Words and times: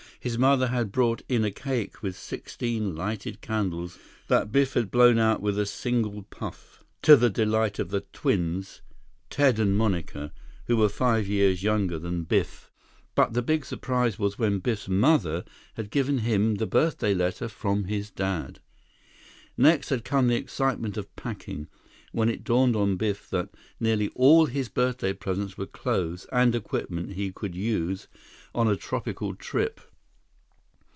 His 0.23 0.37
mother 0.37 0.67
had 0.67 0.91
brought 0.91 1.23
in 1.27 1.43
a 1.43 1.49
cake 1.49 2.03
with 2.03 2.15
sixteen 2.15 2.95
lighted 2.95 3.41
candles 3.41 3.97
that 4.27 4.51
Biff 4.51 4.75
had 4.75 4.91
blown 4.91 5.17
out 5.17 5.41
with 5.41 5.57
a 5.57 5.65
single 5.65 6.21
puff, 6.29 6.83
to 7.01 7.15
the 7.15 7.31
delight 7.31 7.79
of 7.79 7.89
the 7.89 8.01
twins, 8.13 8.83
Ted 9.31 9.57
and 9.57 9.75
Monica, 9.75 10.31
who 10.67 10.77
were 10.77 10.89
five 10.89 11.27
years 11.27 11.63
younger 11.63 11.97
than 11.97 12.23
Biff. 12.25 12.69
But 13.15 13.33
the 13.33 13.41
big 13.41 13.65
surprise 13.65 14.19
was 14.19 14.37
when 14.37 14.59
Biff's 14.59 14.87
mother 14.87 15.43
had 15.73 15.89
given 15.89 16.19
him 16.19 16.57
the 16.57 16.67
birthday 16.67 17.15
letter 17.15 17.47
from 17.47 17.85
his 17.85 18.11
dad. 18.11 18.59
Next 19.57 19.89
had 19.89 20.05
come 20.05 20.27
the 20.27 20.35
excitement 20.35 20.97
of 20.97 21.15
packing, 21.15 21.67
when 22.11 22.29
it 22.29 22.43
dawned 22.43 22.75
on 22.75 22.95
Biff 22.95 23.27
that 23.31 23.49
nearly 23.79 24.09
all 24.09 24.45
his 24.45 24.69
birthday 24.69 25.13
presents 25.13 25.57
were 25.57 25.65
clothes 25.65 26.27
and 26.31 26.53
equipment 26.53 27.13
he 27.13 27.31
could 27.31 27.55
use 27.55 28.07
on 28.53 28.67
a 28.67 28.75
tropical 28.75 29.33
trip. 29.33 29.79